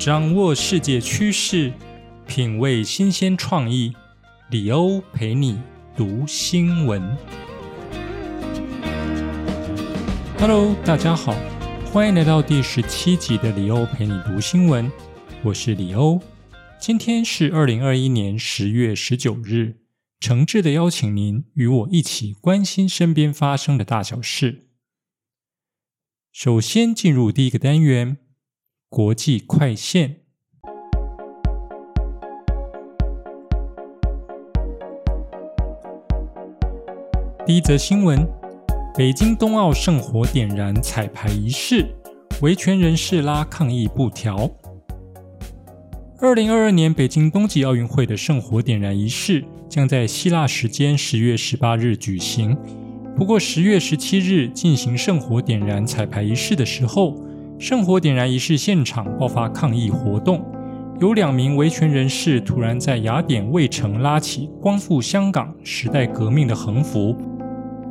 [0.00, 1.70] 掌握世界趋势，
[2.26, 3.94] 品味新鲜创意，
[4.48, 5.60] 李欧陪你
[5.94, 7.02] 读新闻。
[10.38, 11.34] Hello，大家好。
[11.92, 14.90] 欢迎来到第十七集的李欧陪你读新闻，
[15.42, 16.18] 我是李欧。
[16.80, 19.80] 今天是二零二一年十月十九日，
[20.18, 24.68] 诚挚的邀请您与我一起关心身边发生的大小事。
[26.32, 28.16] 首先进入第一个单元——
[28.92, 30.16] 国际快线。
[37.46, 38.28] 第一则新闻。
[38.96, 41.86] 北京冬奥圣火点燃彩排仪式，
[42.42, 44.50] 维权人士拉抗议布条。
[46.18, 52.58] 二零二二年北京冬季奥运会的圣火点燃仪式将在希腊时间十月十八日举行。
[53.16, 57.16] 不过，十月十七日进行圣火点燃彩排仪式的时候，
[57.60, 60.42] 圣火点燃仪式现场爆发抗议活动，
[60.98, 67.14] 有两名维权人士突然在雅典卫城拉起“光复香港，时代革命”的横幅。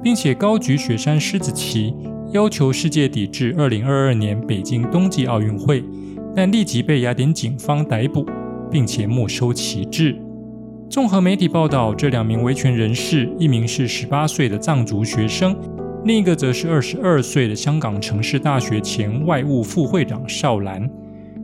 [0.01, 1.93] 并且高举雪山狮子旗，
[2.31, 5.83] 要求世界抵制二零二二年北京冬季奥运会，
[6.35, 8.25] 但立即被雅典警方逮捕，
[8.71, 10.19] 并且没收旗帜。
[10.89, 15.55] 综合媒体报道，这两名维权人士，一名是十八岁的藏族学生，
[16.05, 20.89] 另一个则是二十二岁的香港城市大学前外务副会长邵兰。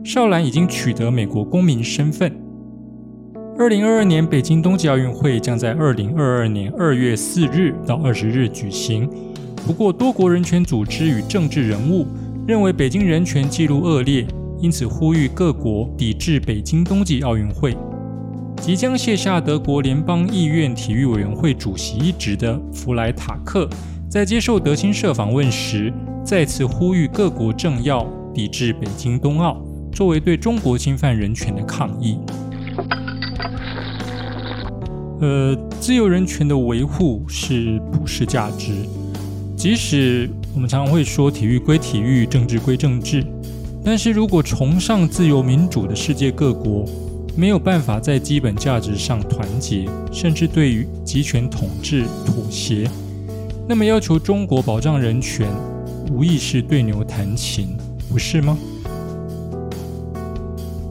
[0.02, 2.32] 邵兰已经取得美国公民身份。
[3.58, 9.08] 二零二二年北京冬季奥运会将在二零二二年二月四日到二十日举行。
[9.66, 12.06] 不过，多国人权组织与政治人物
[12.46, 14.26] 认为北京人权记录恶劣，
[14.60, 17.76] 因此呼吁各国抵制北京冬季奥运会。
[18.60, 23.68] 即将卸下德国联邦议院体育委员会主席一职的弗莱塔克，
[24.16, 25.92] 在接受德新社访问时，
[26.24, 29.62] 再次呼吁各国政要抵制北京冬奥，
[29.92, 32.16] 作为对中国侵犯人权的抗议。
[35.20, 38.72] 呃，自由人权的维护是普世价值。
[39.54, 43.22] 即使我们常常会说体育归体育，政治归政治，
[43.84, 46.86] 但是如果崇尚自由民主的世界各国
[47.36, 52.88] 没有办法在基本价值上团结，甚至对于集权统治妥协，
[53.68, 55.48] 那么要求中国保障人权，
[56.12, 57.76] 无疑是对牛弹琴，
[58.08, 58.56] 不是吗？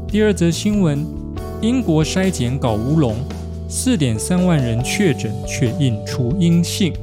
[0.06, 1.06] 第二则新闻：
[1.62, 3.16] 英国筛检搞乌龙。
[3.70, 6.94] 四点三万人确诊，却印出阴性。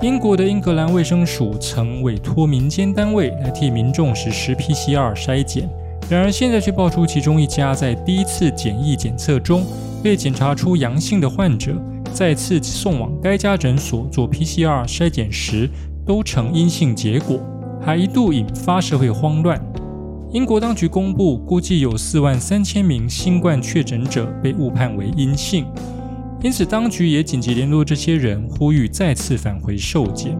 [0.00, 5.68] 英国的英格兰卫生署曾委托民间单位来替民众实施 PCR 筛检，
[6.08, 9.66] 然而现在却爆出其中一家在第一次检疫检测中
[10.02, 11.74] 被检查出阳性的患者，
[12.14, 15.68] 再次送往该家诊所做 PCR 筛检时
[16.06, 17.40] 都呈阴性结果，
[17.82, 19.60] 还一度引发社会慌乱。
[20.30, 25.66] 英国当局公布，估计有四万三千名新冠确诊者被误判为阴性，
[26.40, 30.38] 因此当局也紧急联络这些人，呼吁再次返回受检。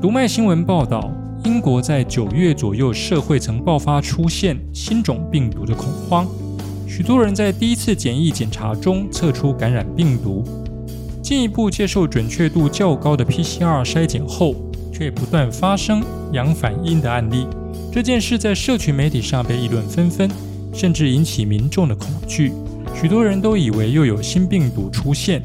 [0.00, 1.12] 读卖新闻报道，
[1.44, 6.26] 英国在九月左右，社会曾爆发出现新种病毒的恐慌，
[6.86, 10.42] 许多人在第一次检疫检查中测出感染病毒，
[11.26, 14.54] 进一步接受准确度较高的 PCR 筛检后，
[14.92, 16.00] 却不断发生
[16.32, 17.48] 阳反阴的案例。
[17.92, 20.30] 这件事在社群媒体上被议论纷纷，
[20.72, 22.52] 甚至引起民众的恐惧。
[22.94, 25.42] 许多人都以为又有新病毒出现。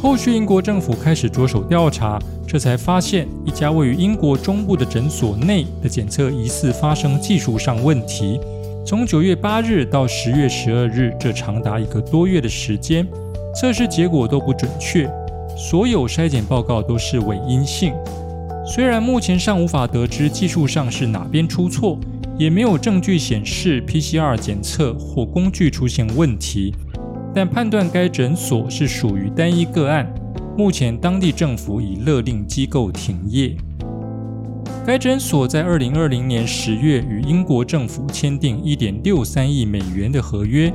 [0.00, 2.16] 后续，英国政府开始着手调查，
[2.46, 8.38] 这才发现一家位于英国中部的诊所内的检测疑似发生技术上问题。
[8.86, 13.04] 从九月八日到十月十二日，这长达一个多月的时间，
[13.54, 15.08] 测试结果都不准确，
[15.56, 17.92] 所有筛检报告都是伪阴性。
[18.66, 21.98] 虽然目前尚无法得知技术上是哪边出错，
[22.38, 26.74] 也没有证据显示 PCR 检测或工具出现问题，
[27.34, 30.10] 但判断该诊所是属于单一个案。
[30.56, 33.54] 目前当地政府已勒令机构停业。
[34.84, 40.72] 该诊所在2020年10月与英国政府签订1.63亿美元的合约，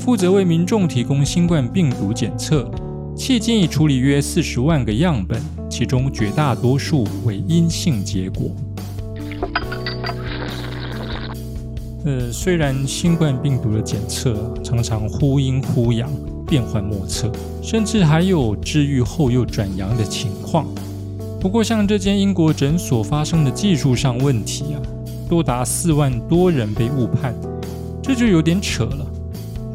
[0.00, 2.68] 负责为民众提供新冠病毒检测。
[3.14, 5.38] 迄今已处理约四十万个样本，
[5.68, 8.50] 其中绝大多数为阴性结果。
[12.06, 16.10] 呃，虽然新冠病毒的检测常常忽阴忽阳，
[16.46, 17.30] 变幻莫测，
[17.62, 20.66] 甚至还有治愈后又转阳的情况。
[21.38, 24.80] 不过，像这间英国诊所发生的技术上问题啊，
[25.28, 27.34] 多达四万多人被误判，
[28.02, 29.06] 这就有点扯了。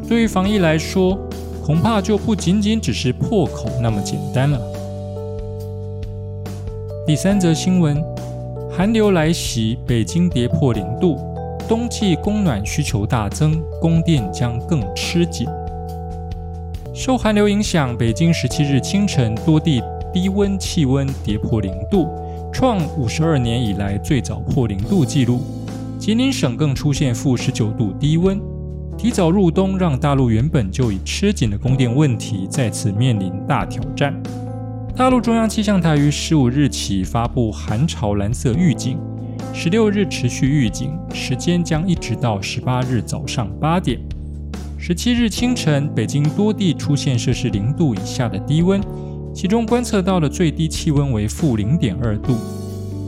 [0.08, 1.18] 对于防疫来说，
[1.64, 4.60] 恐怕就不仅仅只是破口那么简单了。
[7.04, 8.00] 第三则新闻：
[8.70, 11.18] 寒流来袭，北京跌破零度，
[11.68, 15.46] 冬季供暖需求大增，供电将更吃紧。
[16.94, 19.82] 受寒流影响，北京十七日清晨多地
[20.14, 22.08] 低温气温跌破零度，
[22.52, 25.40] 创五十二年以来最早破零度纪录。
[25.98, 28.40] 吉林省更出现负十九度低温。
[28.98, 34.14] 提早入冬，让大陆原本就已吃紧的供电问题再次面临大挑战。
[34.96, 38.98] 大陆中央气象台于十五日起发布寒潮蓝色预警，
[39.52, 44.00] 十六日持续预警，时间将一直到十八日早上八点。
[44.78, 48.80] 十七日清晨，北京多地出现摄氏零度以下的低温，
[49.34, 52.34] 其中观测到的最低气温为负零点二度。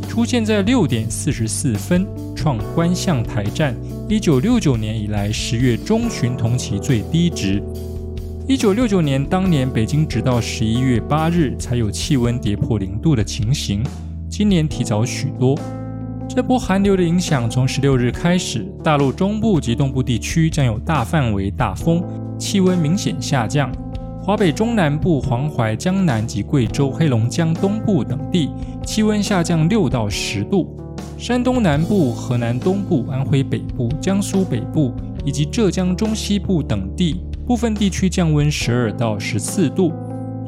[0.06, 2.06] 出现在六点四十四分，
[2.48, 3.76] 创观象台站
[4.08, 7.62] 一九六九年以来十月中旬同期最低值。
[8.46, 13.84] 一九六九年当年，北京直到十一月八日才有气温跌破零度的情形，
[14.30, 15.54] 今年提早许多。
[16.26, 22.02] 这波寒流的影响从十六日开始，大陆中部及东部地区将有大范围大风，
[22.38, 23.70] 气温明显下降。
[24.18, 28.48] 华北中南部、黄淮、江南及贵州、黑龙江东部等地
[28.86, 30.64] 气温下降六到十度；
[31.18, 34.94] 山东南部、河南东部、安徽北部、江苏北部
[35.24, 39.92] 以及浙江中西部等地部分地区降温十二到十四度，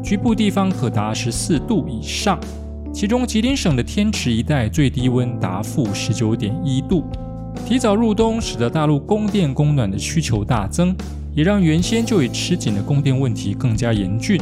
[0.00, 2.38] 局部地方可达十四度以上。
[2.94, 7.04] 其中，吉林省的天池一带最低温达负十九点一度。
[7.66, 10.94] 提早入冬，使得大陆供电供暖的需求大增。
[11.32, 14.40] 也让原先就已吃紧的供电问题更加严峻。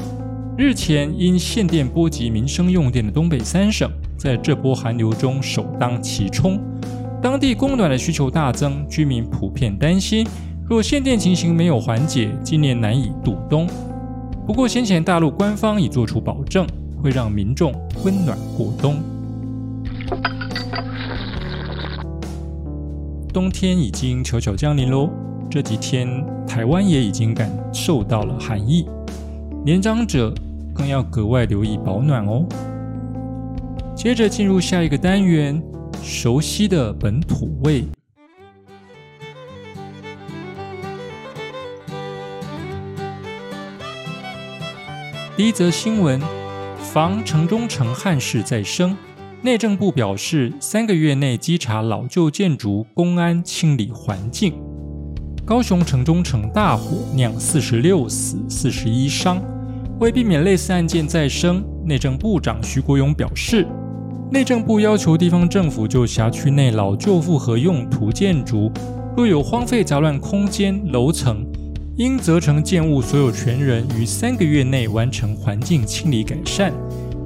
[0.59, 6.61] 日前，因限电波及民生用电的东北三省，在这波寒流中首当其冲，
[7.23, 10.27] 当地供暖的需求大增，居民普遍担心，
[10.69, 13.69] 若限电情形没有缓解，今年难以度冬。
[14.49, 16.67] 不过，先前大陆官方已做出保证，
[17.01, 17.73] 会让民众
[18.03, 18.97] 温暖过冬。
[23.33, 25.09] 冬天已经悄悄降临喽。
[25.49, 26.09] 这几天，
[26.49, 28.89] 台湾也已经感受到了寒意，
[29.65, 30.35] 年长者
[30.79, 32.47] 更要格外留意保暖哦。
[33.97, 35.61] 接着进入下一个单元，
[36.05, 37.85] 熟悉的本土味。
[45.37, 46.21] 第一则新闻：
[46.79, 48.97] 防城中城憾事再生，
[49.43, 54.55] 内政部表示，三个月内稽查老旧建筑，公安清理环境。
[55.45, 59.43] 高雄城中城大火酿四十六死四十一伤，
[60.01, 63.67] 为避免类似案件再生，内政部长徐国勇表示，
[64.31, 68.71] 内政部要求地方政府就辖区内老旧复合用途建筑，
[69.17, 71.45] 若有荒废杂乱空间、楼层，
[71.97, 76.73] 应责成建物所有权人于三个月内完成环境清理改善。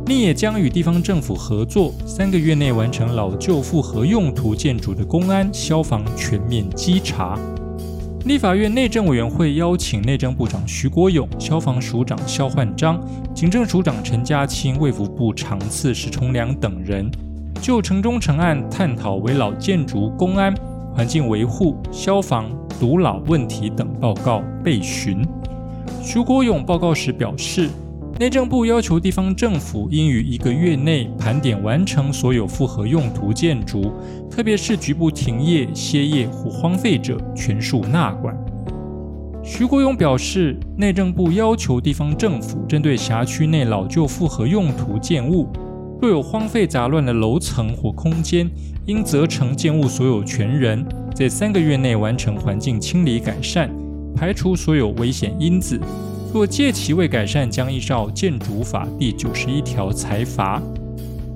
[0.06, 7.38] 另也将与地方政府合作，三个月内完成老旧复合用途建筑的公安、消防全面稽查。
[8.24, 13.00] 立法院内政委员会邀请内政部长徐国勇、消防署长肖焕章、
[13.34, 17.10] 警政署长陈家清、卫福部长次石崇良等人，
[17.60, 20.54] 就城中城案探讨围老建筑、公安、
[20.94, 22.48] 环境维护、消防、
[22.78, 25.26] 独老问题等报告备询。
[26.00, 27.68] 徐国勇报告时表示。
[28.18, 33.92] 内政部要求地方政府应于一个月内盘点完成所有复合用途建筑，
[34.30, 38.36] 特别是局部停业、歇业或荒废者，全数纳管。
[39.42, 45.48] 徐国勇表示，内政部要求地方政府针对辖区内老旧复合用途建物，
[46.00, 48.48] 若有荒废杂乱的楼层或空间，
[48.86, 53.68] 应责成建物所有权人在三个月内完成环境清理改善，
[54.14, 55.80] 排除所有危险因子。
[56.32, 60.62] 若借其未改善，将依照建筑法第九十一条裁罚。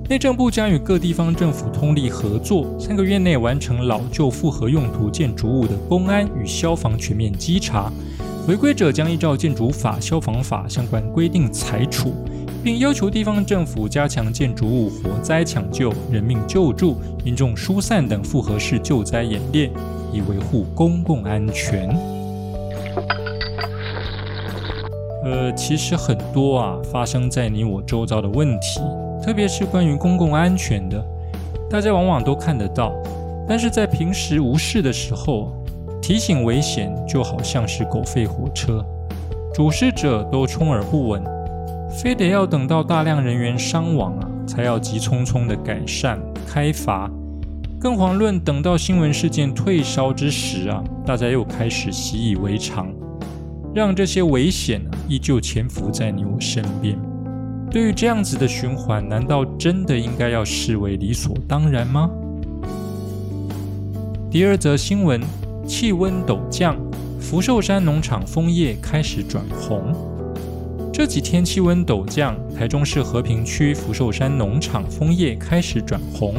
[0.09, 7.91] 内政部将与各地方政府通力合作，三个月内完成老旧复合用途建筑物的公安与消防全面稽查，
[8.47, 12.15] 违规者将依照建筑法、消防法相关规定裁处，
[12.63, 19.69] 并要求地方政府加强建筑物火灾抢救、人命救助、民众疏散等复合式救灾演练，
[20.11, 21.87] 以维护公共安全。
[25.29, 28.79] 呃，其实很多啊，发生在你我周遭的问题，
[29.21, 31.05] 特别是关于公共安全的，
[31.69, 32.93] 大家往往都看得到，
[33.45, 35.51] 但是在平时无视的时候，
[36.01, 38.81] 提醒危险就好像是狗吠火车，
[39.53, 41.21] 主事者都充耳不闻，
[41.89, 46.17] 非得要等到大量人员伤亡啊，才要急匆匆的改善
[46.47, 47.11] 开罚，
[47.81, 52.87] 更遑论等到新闻事件退烧之时啊，大家又开始习以为常。
[53.77, 56.97] 让这些危险依旧潜伏在你我身边。
[57.69, 62.09] 对于这样子的循环，难道真的应该要视为理所当然吗？
[64.31, 65.21] 第二则新闻：
[65.67, 66.75] 气温陡降，
[67.19, 69.93] 福寿山农场枫叶开始转红。
[70.91, 76.33] 这几天气温陡降，台中市和平区福寿山农场枫叶开始转红，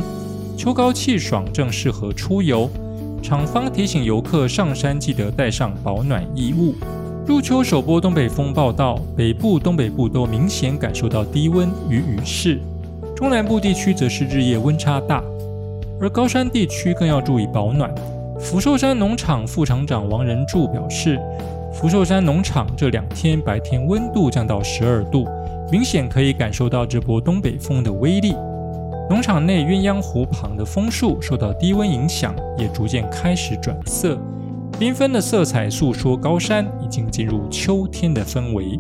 [0.57, 2.69] 秋高气爽，正适合出游。
[3.23, 6.75] 厂方提醒游客上山记得带上保暖衣物。
[7.29, 12.59] 入秋首波东北风报道，北部、东北部都明显感受到低温与雨势，
[13.15, 15.23] 中南部地区则是日夜温差大，
[16.01, 17.95] 而高山地区更要注意保暖。
[18.41, 21.21] 福寿山农场副厂长王仁柱表示，
[21.71, 25.27] 福寿山农场这两天白天温度降到十二度，
[25.71, 28.35] 明显可以感受到这波东北风的威力。
[29.11, 34.19] 农场内鸳鸯湖旁的枫树受到低温影响，也逐渐开始转色。
[34.79, 38.79] 缤纷的色彩诉说高山已经进入秋天的氛围。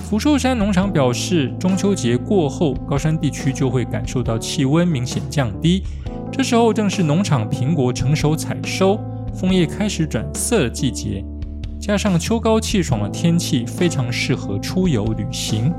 [0.00, 5.82] 福寿山农场表示，中秋节过后，高山地区就会感受到气温明显降低，
[6.32, 8.98] 这时候正是农场苹果成熟采收、
[9.34, 11.22] 枫叶开始转色的季节，
[11.78, 15.70] 加上秋高气爽的天气，非常适合出游旅行。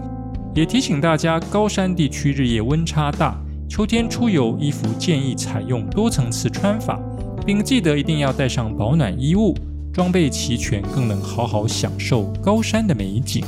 [0.54, 3.36] 也提醒大家，高山地区日夜温差大，
[3.68, 7.00] 秋天出游衣服建议采用多层次穿法。
[7.46, 9.55] 并记得一定要带上保暖衣物，
[9.91, 13.43] 装备齐全，更能好好享受高山的美景。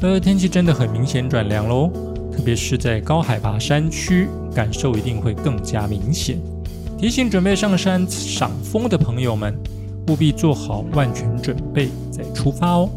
[0.00, 1.90] 呃，天气真的很明显转凉喽，
[2.30, 6.38] 特别是在高海拔山区，感受一定会更加明显。
[6.98, 9.54] 提醒准备上山赏枫的朋友们，
[10.08, 12.90] 务必做好万全准备再出发哦。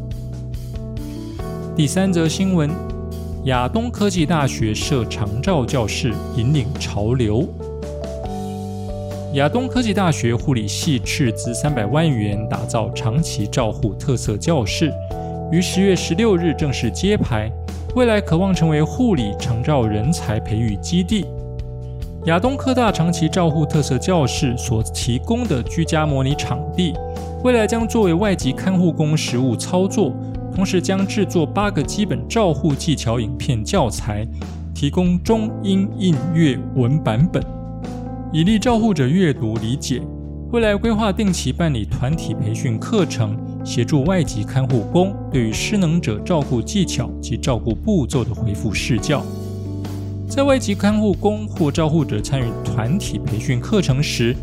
[1.76, 2.97] 第三则新闻。
[3.48, 7.48] 亚东科技大学设长照教室，引领潮流。
[9.36, 14.92] 亚东科技大学护理系斥资三百万元打造长期照护特色教室，
[15.50, 17.50] 于十月十六日正式揭牌。
[17.96, 21.26] 未来渴望成为护理长照人才培育基地。
[22.26, 26.94] 亚东科大长期照护特色教室所提供的居家模拟场地，
[27.46, 30.12] 未来将作为外籍看护工实务操作。
[30.58, 34.28] 同时将制作八个基本照护技巧影片教材，
[34.74, 37.44] 提供中英印粤文版本，
[38.34, 40.02] 以利照护者阅读理解。
[40.52, 49.24] 未来规划定期办理团体培训课程，协助外籍看护工对于失能者照顾技巧及照顾步骤的回复试教。
[50.28, 54.36] 在外籍看护工或照护者参与团体培训课程时，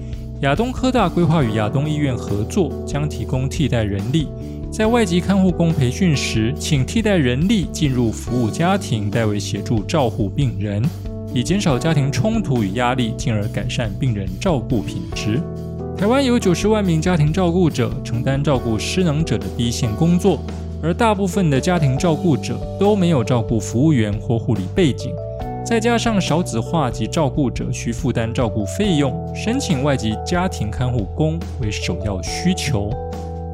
[0.45, 4.29] 亚东科大规划与亚东医院合作，将提供替代人力。
[4.71, 10.83] 在外籍看护工培训时，请替代人力进入服务家庭，代为协助照护病人，
[11.33, 15.41] 以减少家庭冲突与压力，进而改善病人照顾品质。
[15.97, 20.39] 台湾有九十万名家庭照顾者承担照顾失能者的第一线工作，
[20.83, 25.11] 而大部分的家庭照顾者都没有照顾服务员或护理背景，
[25.65, 32.91] 再加上少子化及照顾者需负担照顾费用，申请外籍家庭看护工为首要需求。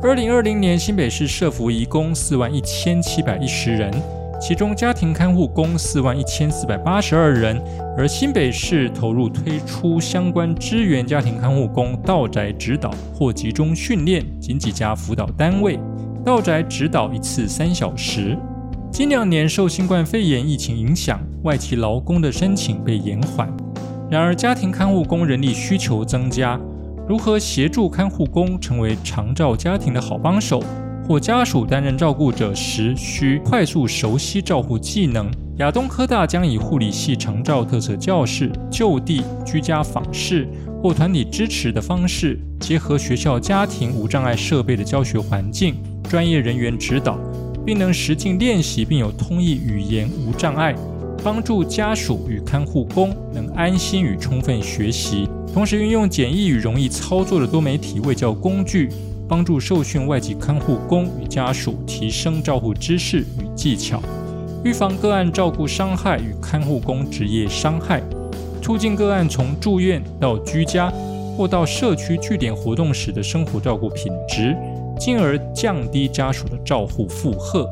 [0.03, 3.93] 二零二零年，新北市社福移工四万一千七百一十人，
[4.41, 7.63] 其中家庭看护工四万一千四百八十二人。
[7.97, 15.79] 而新北市投入推出相关支援家庭看护工到宅指导或集中训练，仅几家辅导单位，
[16.25, 18.37] 到宅指导一次三小时。
[18.91, 23.49] 近两年受新冠肺炎疫情影响，外籍劳工的申请被延缓。
[24.11, 26.61] 然而，家庭看护工人力需求增加。
[27.09, 30.63] 如何协助看护工成为长照家庭的好帮手，
[31.07, 35.29] 或家属担任照顾者时需快速熟悉照护技能？
[35.57, 40.49] 亚东科大将以护理系长照特色教室、就地居家访视
[40.81, 47.19] 或团体支持的方式，结合学校家庭无障碍设备的教学环境、专业人员指导，
[47.67, 50.75] 并能实境练习并有通译语言无障碍，
[51.21, 55.29] 帮助家属与看护工能安心与充分学习。
[55.53, 58.89] 同时运用简易与容易操作的多媒体卫教工具，
[59.29, 64.01] 帮助受训外籍看护工与家属提升照护知识与技巧，
[64.65, 68.01] 预防个案照顾伤害与看护工职业伤害，
[68.63, 70.93] 促进个案从住院到居家
[71.37, 74.57] 或到社区据点活动时的生活照顾品质，
[74.99, 77.69] 进而降低家属的照护负荷。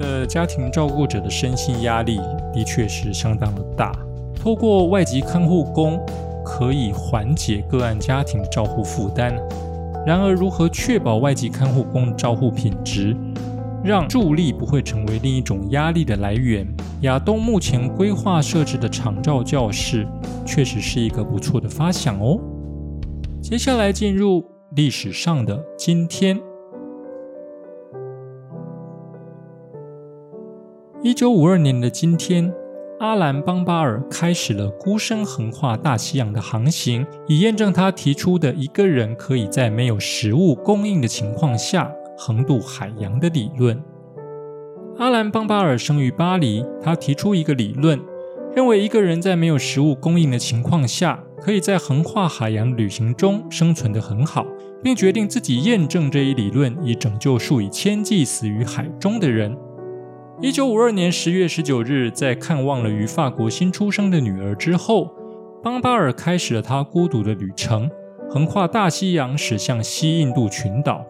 [0.00, 2.18] 呃，家庭照顾者的身心压力
[2.52, 3.92] 的确是相当的大。
[4.34, 6.00] 透过外籍看护工，
[6.44, 9.36] 可以缓解个案家庭的照护负担。
[10.06, 13.14] 然而，如何确保外籍看护工的照护品质，
[13.84, 16.66] 让助力不会成为另一种压力的来源？
[17.02, 20.06] 亚东目前规划设置的长照教室，
[20.46, 22.40] 确实是一个不错的发想哦。
[23.42, 24.42] 接下来进入
[24.74, 26.40] 历史上的今天。
[31.02, 32.52] 一九五二年的今天，
[32.98, 43.82] 阿兰·邦巴尔开始了孤身横跨大西洋的航行，以验证他提出的一个人可以在没有食物供应的情况下横渡海洋的理论。
[44.98, 47.98] 阿兰·邦巴尔生于巴黎，他提出一个理论，
[48.54, 54.44] 认为一个人在没有食物供应的情况下，可以在横跨海洋旅行中生存得很好，
[54.82, 59.56] 并决定自己验证这一理论，以拯救数以千计死于海中的人。
[60.42, 65.14] 一九五二年十月十九日，在看望了于法国新出生的女儿之后，
[65.62, 67.90] 邦巴尔开始了他孤独的旅程，
[68.30, 71.04] 横跨大西洋，驶向西印度群岛。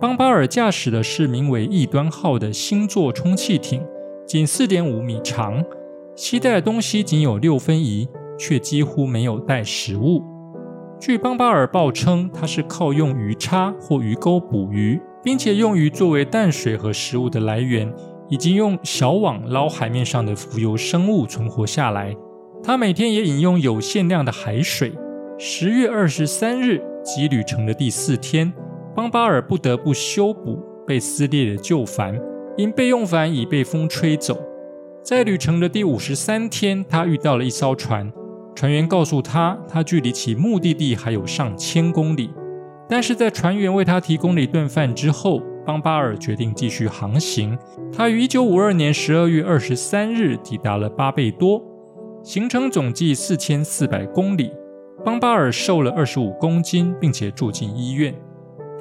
[0.00, 3.80] 邦巴尔驾驶的是名为“异端号”的星座充气艇，
[4.26, 5.64] 仅四点五米长，
[6.16, 10.20] 携带的东西仅有六分仪，却几乎没有带食物。
[10.98, 17.94] 据邦巴尔报称，他是靠用鱼叉或鱼钩捕鱼，并且用鱼作为淡水和食物的来源。
[18.28, 22.16] 已经用小网捞海面上的浮游生物存活下来。
[22.62, 24.92] 他每天也饮用有限量的海水。
[25.38, 28.52] 十月二十三日，即旅程的第四天，
[28.94, 32.18] 邦巴尔不得不修补被撕裂的旧帆，
[32.56, 34.38] 因备用帆已被风吹走。
[35.02, 38.10] 在旅程的第五十三天，他遇到了一艘船，
[38.54, 42.30] 船员告诉他，他距离其目的地还有上千公里。
[42.88, 47.56] 但是在船员为他提供了一顿饭之后，邦巴尔决定继续航行。
[47.92, 51.62] 他于1952年12月23日抵达了巴贝多，
[52.22, 54.52] 行程总计4400公里。
[55.04, 58.14] 邦巴尔瘦了25公斤，并且住进医院。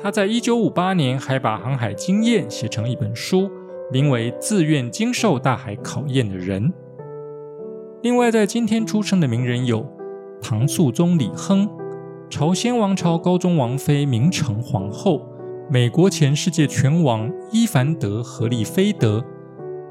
[0.02, 3.50] 他在1958年还把航海经验写成一本书，
[3.92, 6.64] 名为《自愿经受大海考验的人》。
[8.02, 9.86] 另外，在今天出生的名人有
[10.42, 11.70] 唐肃宗李亨、
[12.30, 15.26] 朝鲜王朝高宗王妃明成皇后。
[15.74, 19.26] 美国前世界拳王伊凡德·何利菲德，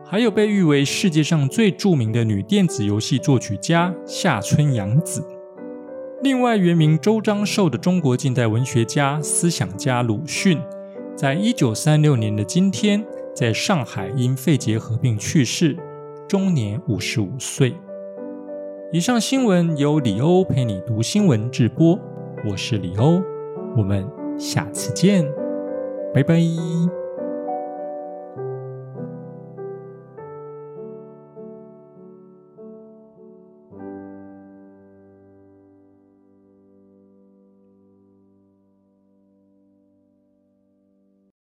[0.05, 5.27] 还有被誉为世界上最著名的女电子游戏作曲家夏春阳子。
[6.23, 10.57] 另外，原名周章寿的中国近代文学家、思想家鲁迅，
[11.17, 15.77] 在一九三六年的今天，在上海因肺结核病去世，
[16.29, 17.75] 终年五十五岁。
[18.93, 21.99] 以上新闻由李欧陪你读新闻直播，
[22.49, 23.21] 我是李欧，
[23.77, 25.42] 我们下次见。
[26.13, 27.02] 拜拜。